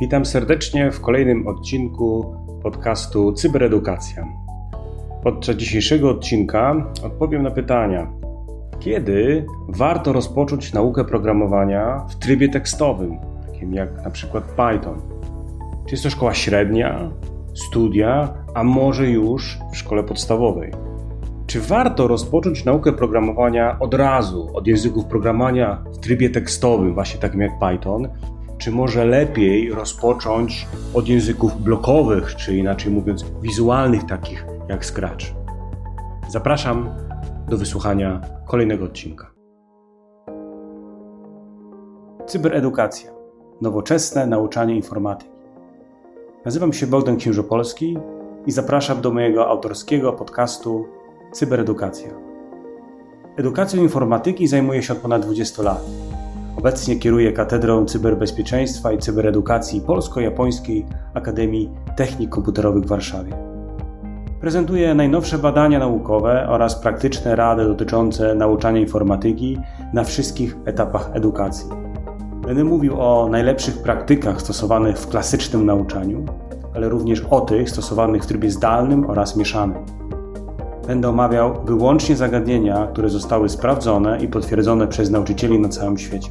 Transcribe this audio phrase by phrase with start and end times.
[0.00, 4.26] Witam serdecznie w kolejnym odcinku podcastu Cyberedukacja.
[5.22, 8.12] Podczas dzisiejszego odcinka odpowiem na pytania:
[8.80, 15.00] kiedy warto rozpocząć naukę programowania w trybie tekstowym, takim jak na przykład Python?
[15.86, 17.10] Czy jest to szkoła średnia,
[17.54, 20.72] studia, a może już w szkole podstawowej?
[21.46, 27.40] Czy warto rozpocząć naukę programowania od razu, od języków programowania w trybie tekstowym, właśnie takim
[27.40, 28.08] jak Python,
[28.64, 35.26] czy może lepiej rozpocząć od języków blokowych, czy inaczej mówiąc, wizualnych, takich jak Scratch?
[36.28, 36.88] Zapraszam
[37.48, 39.30] do wysłuchania kolejnego odcinka.
[42.26, 43.10] Cyberedukacja.
[43.60, 45.32] Nowoczesne nauczanie informatyki.
[46.44, 47.98] Nazywam się Bogdan Księżopolski
[48.46, 50.86] i zapraszam do mojego autorskiego podcastu
[51.32, 52.10] Cyberedukacja.
[53.36, 55.84] Edukacją informatyki zajmuję się od ponad 20 lat.
[56.64, 63.32] Obecnie kieruję Katedrą Cyberbezpieczeństwa i Cyberedukacji Polsko-Japońskiej Akademii Technik Komputerowych w Warszawie.
[64.40, 69.58] Prezentuję najnowsze badania naukowe oraz praktyczne rady dotyczące nauczania informatyki
[69.92, 71.68] na wszystkich etapach edukacji.
[72.46, 76.24] Będę mówił o najlepszych praktykach stosowanych w klasycznym nauczaniu,
[76.74, 79.84] ale również o tych stosowanych w trybie zdalnym oraz mieszanym.
[80.86, 86.30] Będę omawiał wyłącznie zagadnienia, które zostały sprawdzone i potwierdzone przez nauczycieli na całym świecie.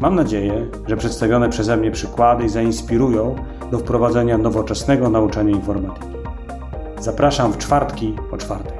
[0.00, 3.36] Mam nadzieję, że przedstawione przeze mnie przykłady zainspirują
[3.70, 6.06] do wprowadzenia nowoczesnego nauczania informatyki.
[7.00, 8.78] Zapraszam w czwartki o czwartej.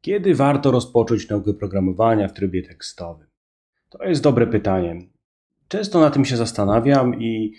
[0.00, 3.26] Kiedy warto rozpocząć naukę programowania w trybie tekstowym?
[3.88, 4.98] To jest dobre pytanie.
[5.68, 7.54] Często na tym się zastanawiam i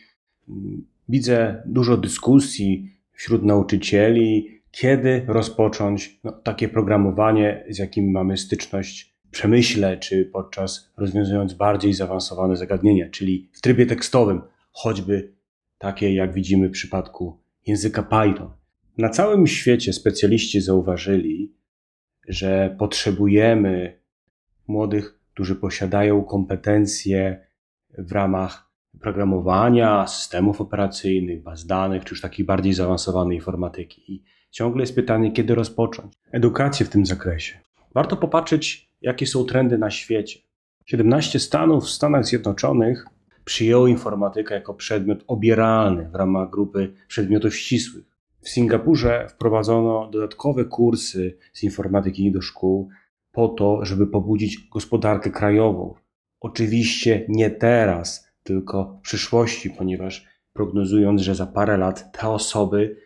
[0.50, 9.16] mm, widzę dużo dyskusji wśród nauczycieli, kiedy rozpocząć no, takie programowanie, z jakim mamy styczność
[9.28, 15.34] w przemyśle, czy podczas rozwiązując bardziej zaawansowane zagadnienia, czyli w trybie tekstowym, choćby
[15.78, 18.50] takie jak widzimy w przypadku języka Python.
[18.98, 21.56] Na całym świecie specjaliści zauważyli,
[22.28, 24.02] że potrzebujemy
[24.68, 27.48] młodych, którzy posiadają kompetencje
[27.98, 34.14] w ramach programowania, systemów operacyjnych, baz danych, czy już takiej bardziej zaawansowanej informatyki.
[34.14, 37.60] I ciągle jest pytanie, kiedy rozpocząć edukację w tym zakresie.
[37.94, 40.40] Warto popatrzeć, jakie są trendy na świecie.
[40.86, 43.06] 17 stanów w Stanach Zjednoczonych
[43.46, 48.06] przyjęło informatykę jako przedmiot obieralny w ramach grupy przedmiotów ścisłych.
[48.42, 52.90] W Singapurze wprowadzono dodatkowe kursy z informatyki do szkół
[53.32, 55.94] po to, żeby pobudzić gospodarkę krajową.
[56.40, 62.98] Oczywiście nie teraz, tylko przyszłości, ponieważ prognozując, że za parę lat te osoby,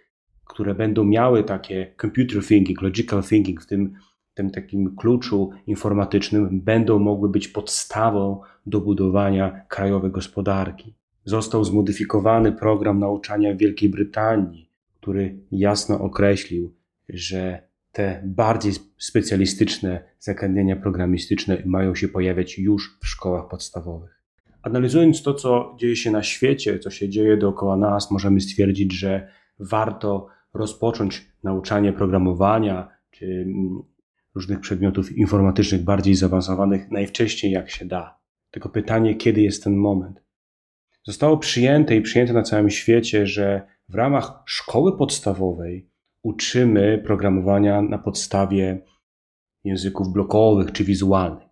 [0.46, 3.94] które będą miały takie computer thinking, logical thinking w tym,
[4.34, 10.96] tym takim kluczu informatycznym, będą mogły być podstawą do budowania krajowej gospodarki.
[11.26, 14.70] Został zmodyfikowany program nauczania w Wielkiej Brytanii,
[15.02, 16.74] który jasno określił,
[17.10, 24.15] że te bardziej specjalistyczne zagadnienia programistyczne mają się pojawiać już w szkołach podstawowych.
[24.66, 29.28] Analizując to, co dzieje się na świecie, co się dzieje dookoła nas, możemy stwierdzić, że
[29.60, 33.84] warto rozpocząć nauczanie programowania czy mm,
[34.36, 38.20] różnych przedmiotów informatycznych bardziej zaawansowanych najwcześniej jak się da.
[38.52, 40.24] Tylko pytanie, kiedy jest ten moment?
[41.04, 45.90] Zostało przyjęte i przyjęte na całym świecie, że w ramach szkoły podstawowej
[46.24, 48.82] uczymy programowania na podstawie
[49.64, 51.50] języków blokowych czy wizualnych.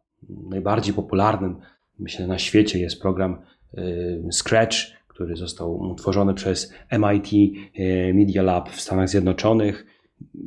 [0.50, 1.56] Najbardziej popularnym
[2.04, 3.42] myślę, na świecie jest program
[3.78, 4.76] y, Scratch,
[5.08, 9.86] który został utworzony przez MIT y, Media Lab w Stanach Zjednoczonych.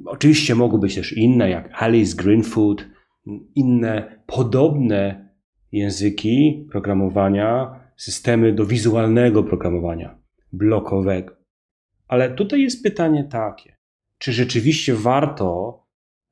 [0.05, 2.87] Oczywiście mogą być też inne, jak Alice Greenfoot,
[3.55, 5.29] inne podobne
[5.73, 10.19] języki programowania, systemy do wizualnego programowania,
[10.53, 11.37] blokowego.
[12.09, 13.77] Ale tutaj jest pytanie takie,
[14.19, 15.81] czy rzeczywiście warto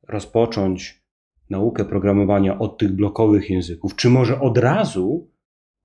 [0.09, 1.04] rozpocząć
[1.51, 5.31] naukę programowania od tych blokowych języków, czy może od razu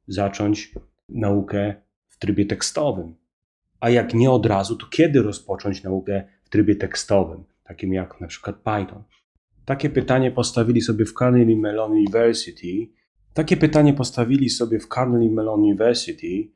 [0.08, 0.74] zacząć
[1.10, 1.76] naukę
[2.08, 3.16] w trybie tekstowym?
[3.80, 8.28] A jak nie od razu, to kiedy rozpocząć naukę w trybie tekstowym, takim jak na
[8.28, 9.04] przykład Python?
[9.66, 12.90] Takie pytanie postawili sobie w Carnegie Mellon University.
[13.34, 16.52] Takie pytanie postawili sobie w Carnegie Mellon University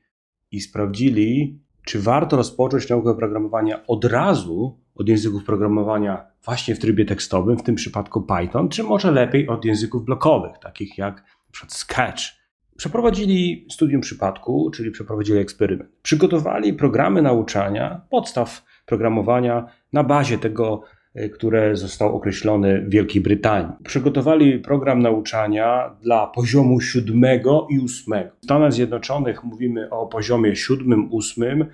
[0.52, 7.06] i sprawdzili, czy warto rozpocząć naukę programowania od razu od języków programowania właśnie w trybie
[7.06, 11.24] tekstowym, w tym przypadku Python, czy może lepiej od języków blokowych, takich jak
[11.54, 11.66] np.
[11.68, 12.44] Sketch.
[12.78, 15.90] Przeprowadzili studium przypadku, czyli przeprowadzili eksperyment.
[16.02, 20.84] Przygotowali programy nauczania, podstaw programowania na bazie tego
[21.16, 23.72] e, które zostało określone w Wielkiej Brytanii.
[23.84, 28.32] Przygotowali program nauczania dla poziomu siódmego i ósmego.
[28.42, 31.66] W Stanach Zjednoczonych mówimy o poziomie siódmym, ósmym.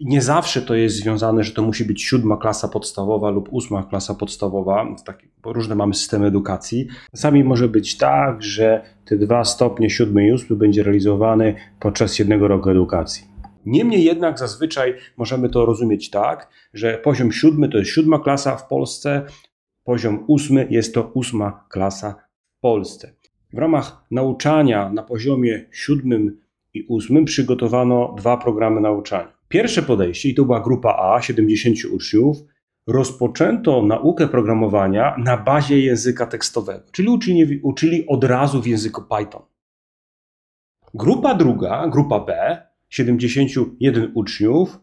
[0.00, 4.14] Nie zawsze to jest związane, że to musi być siódma klasa podstawowa lub ósma klasa
[4.14, 4.86] podstawowa,
[5.42, 6.88] bo różne mamy systemy edukacji.
[7.10, 12.48] Czasami może być tak, że te dwa stopnie, siódmy i ósmy, będzie realizowany podczas jednego
[12.48, 13.24] roku edukacji.
[13.66, 18.68] Niemniej jednak zazwyczaj możemy to rozumieć tak, że poziom siódmy to jest siódma klasa w
[18.68, 19.22] Polsce,
[19.84, 22.14] poziom ósmy jest to ósma klasa
[22.56, 23.14] w Polsce.
[23.52, 26.40] W ramach nauczania na poziomie siódmym
[26.74, 29.37] i ósmym przygotowano dwa programy nauczania.
[29.48, 32.36] Pierwsze podejście, i to była grupa A, 70 uczniów,
[32.86, 39.42] rozpoczęto naukę programowania na bazie języka tekstowego, czyli uczyli, uczyli od razu w języku Python.
[40.94, 44.78] Grupa druga, grupa B, 71 uczniów,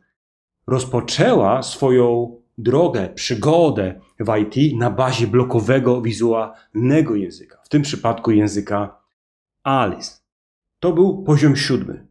[0.68, 9.01] rozpoczęła swoją drogę, przygodę w IT na bazie blokowego, wizualnego języka, w tym przypadku języka
[9.63, 10.11] Alice.
[10.79, 12.07] To był poziom siódmy.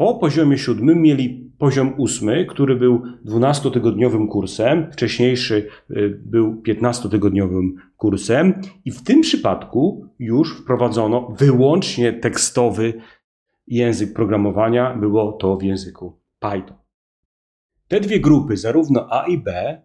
[0.00, 8.60] Po poziomie siódmym mieli poziom ósmy, który był 12-tygodniowym kursem, wcześniejszy y, był 15-tygodniowym kursem
[8.84, 13.00] i w tym przypadku już wprowadzono wyłącznie tekstowy
[13.66, 16.76] język programowania, było to w języku Python.
[17.88, 19.82] Te dwie grupy, zarówno A i B,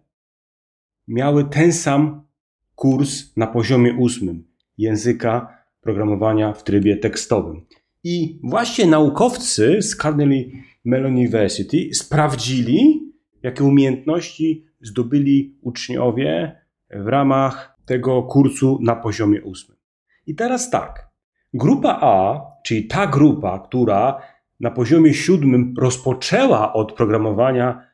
[1.08, 2.26] miały ten sam
[2.74, 4.44] kurs na poziomie ósmym
[4.78, 7.66] języka programowania w trybie tekstowym.
[8.08, 10.50] I właśnie naukowcy z Carnegie
[10.84, 13.02] Mellon University sprawdzili,
[13.42, 16.60] jakie umiejętności zdobyli uczniowie
[16.90, 19.78] w ramach tego kursu na poziomie ósmym.
[20.26, 21.08] I teraz tak.
[21.54, 24.22] Grupa A, czyli ta grupa, która
[24.60, 27.86] na poziomie siódmym rozpoczęła od programowania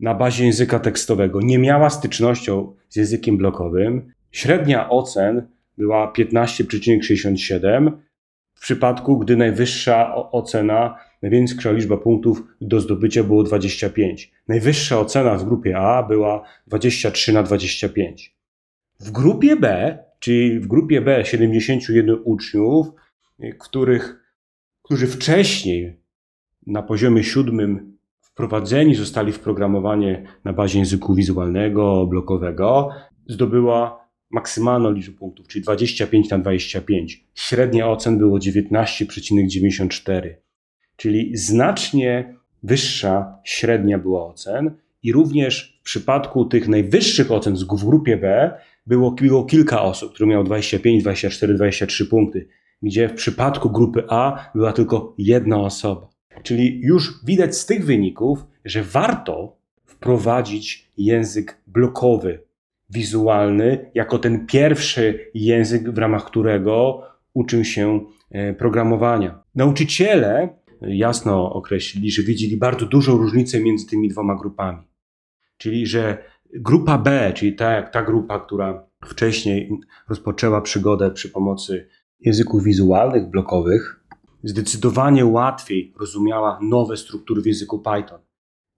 [0.00, 5.48] na bazie języka tekstowego, nie miała stycznością z językiem blokowym, średnia ocen
[5.78, 7.92] była 15,67,
[8.54, 14.32] w przypadku, gdy najwyższa ocena, największa liczba punktów do zdobycia było 25.
[14.48, 18.36] Najwyższa ocena w grupie A była 23 na 25.
[19.00, 22.86] W grupie B, czyli w grupie B 71 uczniów,
[23.58, 24.20] których,
[24.82, 25.96] którzy wcześniej
[26.66, 32.90] na poziomie siódmym wprowadzeni zostali w programowanie na bazie języku wizualnego, blokowego,
[33.26, 34.03] zdobyła
[34.34, 37.24] maksymalną liczbę punktów, czyli 25 na 25.
[37.34, 40.34] Średnia ocen było 19,94,
[40.96, 44.70] czyli znacznie wyższa średnia była ocen
[45.02, 48.54] i również w przypadku tych najwyższych ocen w grupie B
[48.86, 52.48] było, było kilka osób, które miało 25, 24, 23 punkty,
[52.82, 56.08] gdzie w przypadku grupy A była tylko jedna osoba.
[56.42, 62.44] Czyli już widać z tych wyników, że warto wprowadzić język blokowy
[62.90, 67.02] wizualny jako ten pierwszy język, w ramach którego
[67.34, 69.42] uczył się e, programowania.
[69.54, 70.48] Nauczyciele
[70.80, 74.82] jasno określili, że widzieli bardzo dużą różnicę między tymi dwoma grupami.
[75.56, 76.18] Czyli, że
[76.54, 79.70] grupa B, czyli ta, ta grupa, która wcześniej
[80.08, 81.88] rozpoczęła przygodę przy pomocy
[82.20, 84.04] języków wizualnych, blokowych,
[84.44, 88.20] zdecydowanie łatwiej rozumiała nowe struktury w języku Python.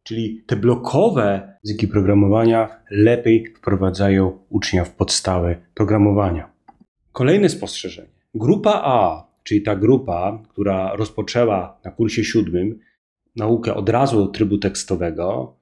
[0.06, 6.50] Czyli te blokowe języki programowania lepiej wprowadzają ucznia w podstawę programowania.
[7.12, 8.08] Kolejne spostrzeżenie.
[8.34, 12.78] Grupa A, czyli ta grupa, która rozpoczęła na kursie siódmym
[13.36, 15.56] naukę od razu trybu tekstowego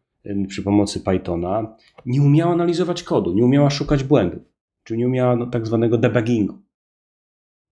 [0.48, 4.42] przy pomocy Pythona, nie umiała analizować kodu, nie umiała szukać błędów,
[4.82, 6.58] czyli nie umiała no, tak zwanego debuggingu.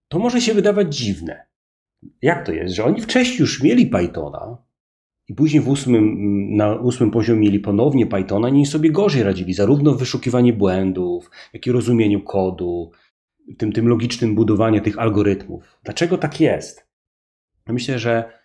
[0.08, 1.46] To może się wydawać dziwne.
[2.22, 4.56] Jak to jest, że oni wcześniej już mieli Pythona,
[5.28, 6.16] i później w ósmym,
[6.56, 11.66] na ósmym poziomie mieli ponownie Pythona, nie sobie gorzej radzili, zarówno w wyszukiwaniu błędów, jak
[11.66, 12.90] i rozumieniu kodu,
[13.58, 15.64] tym, tym logicznym budowaniu tych algorytmów.
[15.84, 16.86] Dlaczego tak jest?
[17.68, 18.42] Myślę, że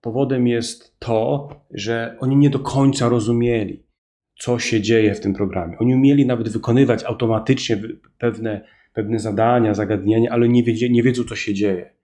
[0.00, 3.86] powodem jest to, że oni nie do końca rozumieli,
[4.38, 5.78] co się dzieje w tym programie.
[5.78, 7.82] Oni umieli nawet wykonywać automatycznie
[8.18, 11.94] pewne, pewne zadania, zagadnienia, ale nie, wiedzie, nie wiedzą, co się dzieje.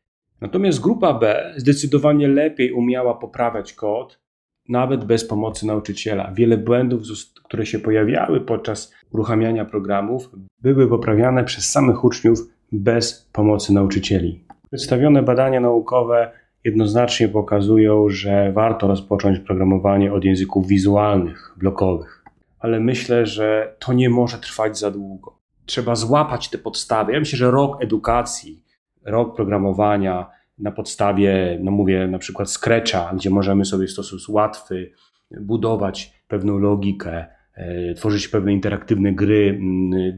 [0.41, 4.21] Natomiast grupa B zdecydowanie lepiej umiała poprawiać kod,
[4.69, 6.33] nawet bez pomocy nauczyciela.
[6.35, 7.03] Wiele błędów,
[7.45, 10.31] które się pojawiały podczas uruchamiania programów,
[10.63, 12.39] były poprawiane przez samych uczniów
[12.73, 14.45] bez pomocy nauczycieli.
[14.73, 16.33] Przedstawione badania naukowe
[16.65, 22.25] jednoznacznie pokazują, że warto rozpocząć programowanie od języków wizualnych, blokowych.
[22.59, 25.39] Ale myślę, że to nie może trwać za długo.
[25.67, 27.13] Trzeba złapać te podstawy.
[27.13, 28.66] Ja myślę, że rok edukacji
[29.07, 34.93] rok programowania na podstawie, no mówię, na przykład Scratcha, gdzie możemy sobie w sposób łatwy
[35.41, 39.61] budować pewną logikę, e, tworzyć pewne interaktywne gry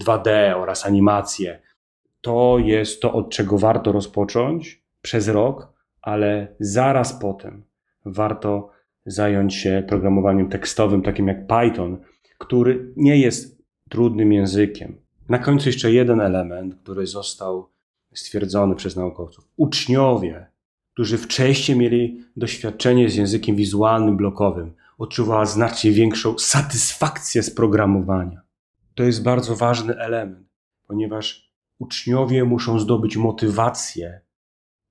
[0.05, 1.61] 2D mm, oraz animacje.
[2.21, 7.65] To jest to, od czego warto rozpocząć przez rok, ale zaraz potem
[8.05, 8.71] warto
[9.07, 11.99] zająć się programowaniem tekstowym, takim jak Python,
[12.39, 14.97] który nie jest trudnym językiem.
[15.29, 17.69] Na końcu jeszcze jeden element, który został
[18.19, 19.49] stwierdzony przez naukowców.
[19.57, 20.47] Uczniowie,
[20.93, 28.43] którzy wcześniej mieli doświadczenie z językiem wizualnym, blokowym, odczuwali znacznie większą satysfakcję z programowania.
[28.95, 30.49] To jest bardzo ważny element,
[30.87, 34.21] ponieważ uczniowie muszą zdobyć motywację,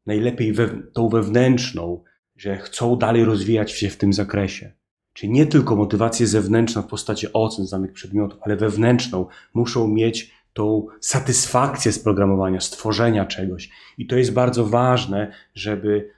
[0.05, 2.03] najlepiej we, tą wewnętrzną,
[2.35, 4.71] że chcą dalej rozwijać się w tym zakresie.
[5.13, 9.25] Czyli nie tylko motywację zewnętrzną w postaci ocen znanych przedmiotów, ale wewnętrzną.
[9.53, 13.69] Muszą mieć tą satysfakcję z programowania, stworzenia czegoś.
[13.97, 16.09] I to jest bardzo ważne, żeby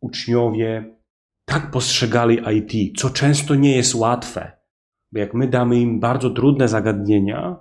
[0.00, 0.96] uczniowie
[1.44, 4.52] tak postrzegali IT, co często nie jest łatwe.
[5.12, 7.56] Bo jak my damy im bardzo trudne zagadnienia,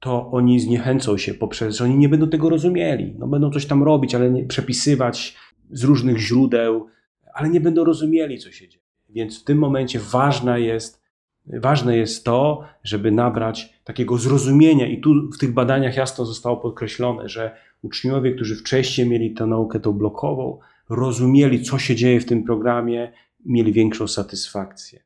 [0.00, 3.14] to oni zniechęcą się poprzez, że oni nie będą tego rozumieli.
[3.18, 5.36] No będą coś tam robić, ale nie przepisywać
[5.70, 6.86] z różnych źródeł,
[7.34, 8.84] ale nie będą rozumieli, co się dzieje.
[9.08, 11.01] Więc w tym momencie ważna jest,
[11.46, 17.28] ważne jest to, żeby nabrać takiego zrozumienia, i tu w tych badaniach jasno zostało podkreślone,
[17.28, 20.58] że uczniowie, którzy wcześniej mieli tę naukę tą blokową,
[20.88, 23.12] rozumieli, co się dzieje w tym programie,
[23.46, 25.02] mieli większą satysfakcję.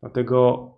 [0.00, 0.68] Dlatego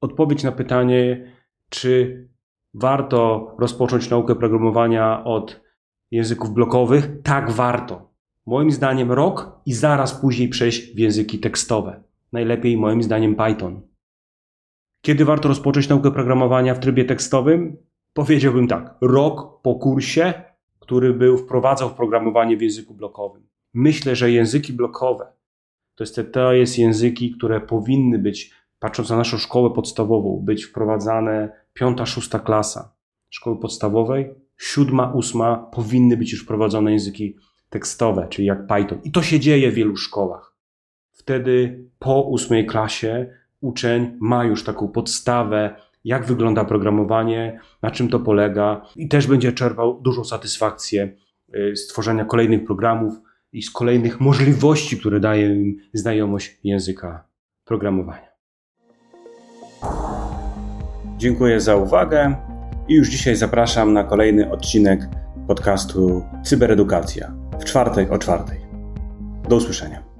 [0.00, 1.32] odpowiedź na pytanie,
[1.68, 2.28] czy
[2.74, 5.60] warto rozpocząć naukę programowania od
[6.10, 7.08] języków blokowych?
[7.22, 8.12] Tak, warto.
[8.46, 12.02] Moim zdaniem rok i zaraz później przejść w języki tekstowe.
[12.32, 13.91] Najlepiej moim zdaniem Python.
[15.02, 17.76] Kiedy warto rozpocząć naukę programowania w trybie tekstowym?
[18.12, 20.32] Powiedziałbym tak, rok po kursie,
[20.78, 23.46] który był wprowadzał w programowanie w języku blokowym.
[23.74, 25.32] Myślę, że języki blokowe
[25.94, 31.52] to jest, to jest języki, które powinny być, patrząc na naszą szkołę podstawową, być wprowadzane
[31.72, 32.94] piąta, szósta klasa
[33.30, 37.36] szkoły podstawowej, siódma, ósma powinny być już wprowadzone języki
[37.70, 39.00] tekstowe, czyli jak Python.
[39.04, 40.56] I to się dzieje w wielu szkołach.
[41.10, 48.20] Wtedy po ósmej klasie uczeń ma już taką podstawę, jak wygląda programowanie, na czym to
[48.20, 51.16] polega i też będzie czerpał dużą satysfakcję
[51.54, 53.14] y, z tworzenia kolejnych programów
[53.52, 57.24] i z kolejnych możliwości, które daje im znajomość języka
[57.64, 58.32] programowania.
[61.16, 62.36] Dziękuję za uwagę
[62.88, 65.08] i już dzisiaj zapraszam na kolejny odcinek
[65.46, 68.60] podcastu Cyberedukacja w czwartek o czwartej.
[69.48, 70.11] Do usłyszenia.